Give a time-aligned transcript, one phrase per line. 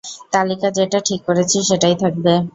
[0.33, 2.33] তালিকা যেটা ঠিক করেছি সেটাই থাকবে।